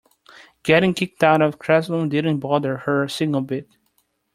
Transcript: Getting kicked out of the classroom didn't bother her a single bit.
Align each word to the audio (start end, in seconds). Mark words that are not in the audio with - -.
Getting 0.63 0.95
kicked 0.95 1.23
out 1.23 1.43
of 1.43 1.51
the 1.51 1.57
classroom 1.59 2.09
didn't 2.09 2.39
bother 2.39 2.75
her 2.77 3.03
a 3.03 3.07
single 3.07 3.41
bit. 3.41 3.69